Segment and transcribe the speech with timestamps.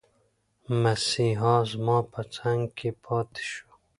[0.81, 3.67] مسیحا زما په څنګ کې پاتي شو.